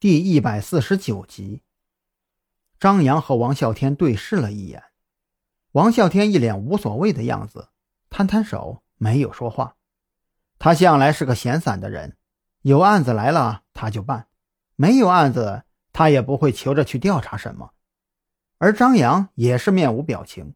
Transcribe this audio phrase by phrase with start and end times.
[0.00, 1.60] 第一百四十九集。
[2.78, 4.84] 张扬和王啸天对视了一眼，
[5.72, 7.70] 王啸天一脸无所谓的样子，
[8.08, 9.74] 摊摊手，没有说话。
[10.60, 12.16] 他向来是个闲散的人，
[12.62, 14.28] 有案子来了他就办，
[14.76, 17.72] 没有案子他也不会求着去调查什么。
[18.58, 20.54] 而张扬也是面无表情。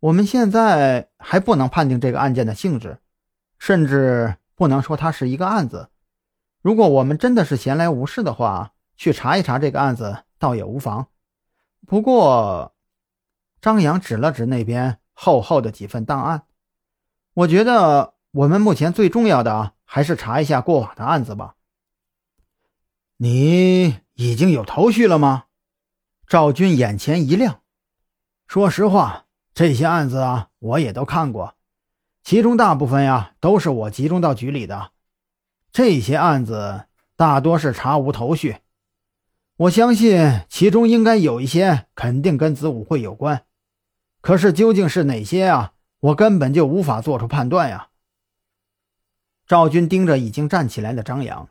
[0.00, 2.98] 我们现在还不能判定这个案件的性质，
[3.58, 5.90] 甚至不能说它是一个案子。
[6.66, 11.06] 如果我们真的是闲来无事的话，去查一查这个案子倒也无妨。
[11.86, 12.74] 不过，
[13.60, 16.42] 张扬指了指那边厚厚的几份档案，
[17.34, 21.54] 我觉得我们目前最重要的还是查一下过往的案子吧。
[23.18, 25.44] 你已经有头绪了吗？
[26.26, 27.60] 赵军眼前一亮，
[28.48, 31.54] 说实话，这些案子啊，我也都看过，
[32.24, 34.90] 其中大部分呀都是我集中到局里的。
[35.76, 38.56] 这些案子大多是查无头绪，
[39.58, 43.44] 我相信其中应该有一些肯定跟子午会有关，
[44.22, 47.88] 可是究竟是哪些啊，我根本就无法做出判断呀。
[49.46, 51.50] 赵军盯着已经站起来的张扬，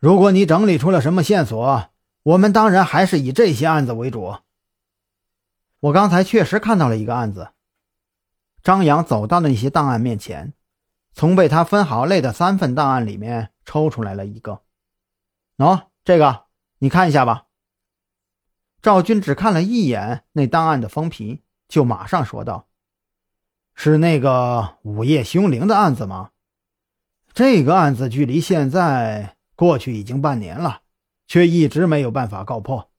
[0.00, 1.90] 如果你整理出了什么线索。
[2.24, 4.38] 我们当然还是以这些案子为主。
[5.78, 7.50] 我刚才确实看到了一个案子。
[8.64, 10.52] 张扬走到了那些档案面前，
[11.14, 14.62] 从被他分好类的三份档案里面抽出来了一个。
[15.56, 16.44] 喏，这个
[16.78, 17.46] 你看一下吧。
[18.82, 22.68] 赵军只看了一眼那档案的封皮，就马上说道
[23.74, 26.32] ：“是那个午夜凶铃的案子吗？
[27.32, 30.82] 这个案子距离现在过去已经半年了。”
[31.26, 32.90] 却一直没有办法告破。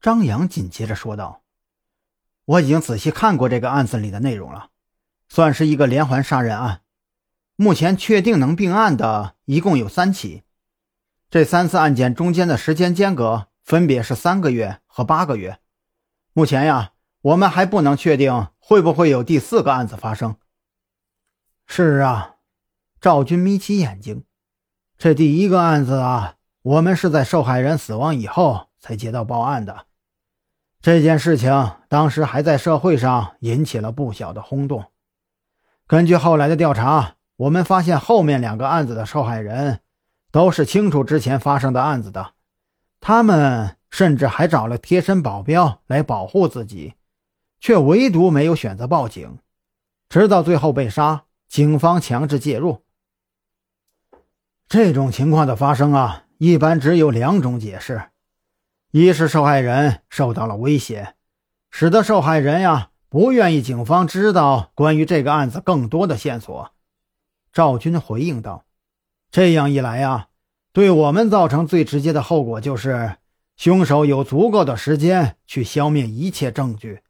[0.00, 1.42] 张扬紧接着说道
[2.46, 4.70] ：“我已经仔细看过这个案子里的内容了，
[5.28, 6.82] 算是一个连环杀人案。
[7.56, 10.42] 目前确定能并案的一共有三起，
[11.30, 15.58] 这三次案件中间的时间间隔分别是三个月和八个月。
[16.32, 20.36] 目前呀，我们还不能确定会不会有第四个案子发生。”
[21.66, 22.36] 是啊，
[23.00, 24.24] 赵军眯起眼睛，
[24.96, 26.36] 这第一个案子啊。
[26.62, 29.86] 我们是在受害人死亡以后才接到报案的，
[30.82, 34.84] 这件事情当时还在社会上引起了不小的轰动。
[35.88, 39.80] 根据后来的调查，我们发现后面两个案子的受害人
[40.30, 42.34] 都是清楚之前发生的案子的，
[43.00, 46.92] 他们甚至还找了贴身保镖来保护自己，
[47.58, 49.38] 却唯独没有选择报警，
[50.10, 52.84] 直到最后被杀，警方强制介入。
[54.68, 56.24] 这种情况的发生啊。
[56.36, 58.10] 一般只有两种解释：
[58.92, 61.14] 一是受害人受到了威胁，
[61.68, 66.72] 使得受害人呀不愿意警方知道关于这个案子更多的线索。
[67.52, 68.66] 赵军回应道
[69.32, 70.28] ：“这样一来呀，
[70.72, 73.16] 对我们造成最直接的后果就是，
[73.56, 77.02] 凶手有足够的时间去消灭一切证据。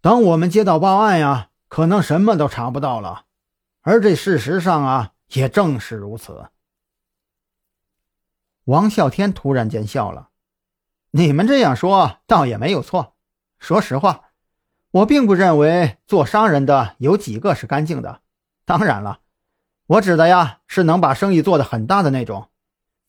[0.00, 3.26] 等我们接到报案呀，可能什么都查不到了。
[3.82, 6.48] 而这事实上啊，也正是如此。”
[8.64, 10.30] 王啸天突然间笑了
[11.12, 13.14] ：“你们这样说倒也没有错。
[13.58, 14.31] 说实话，
[14.92, 18.20] 我并不认为做商人的有几个是干净的。
[18.64, 19.20] 当然了，
[19.86, 22.48] 我指的呀是能把生意做得很大的那种。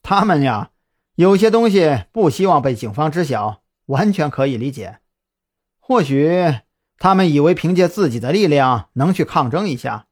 [0.02, 0.72] 他们呀，
[1.16, 5.00] 有些东西不希望被警方知晓，完全可以理解。
[5.80, 6.60] 或许
[6.98, 10.08] 他们以为凭借自己的力量能去抗争一下，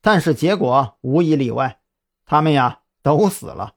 [0.00, 1.78] 但是结果无一例外，
[2.26, 3.74] 他们呀都死了。”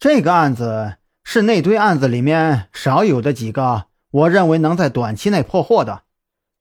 [0.00, 6.02] 这个案子是那堆案子里面少有的几个，我认为能在短期内破获的。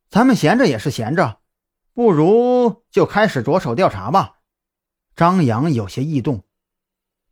[0.09, 1.39] 咱们闲着也是闲着，
[1.93, 4.35] 不如就开始着手调查吧。
[5.15, 6.43] 张扬有些异动，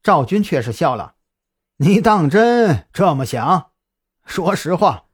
[0.03, 1.15] 赵军却是笑了
[1.77, 3.71] ：“你当真这么想？
[4.25, 5.05] 说实话，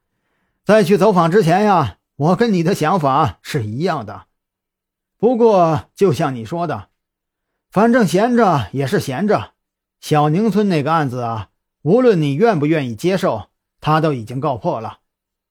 [0.64, 4.26] 在去走访之前呀，我跟你的想法是一样的。
[5.18, 6.88] 不过，就像你说的，
[7.70, 9.52] 反正闲着也是闲着。”
[10.00, 11.50] 小宁村那个案子啊，
[11.82, 13.50] 无论你愿不愿意接受，
[13.80, 14.98] 他都已经告破了。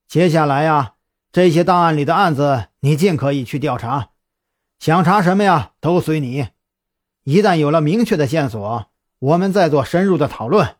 [0.06, 0.96] 接下来呀，
[1.32, 4.10] 这些档案里的案子，你尽可以去调查，
[4.78, 6.48] 想查什么呀，都随你。
[7.24, 10.76] 一旦有了明确的线索，我们再做深入的讨论。